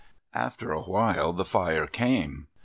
[0.33, 2.47] After a while the fire came.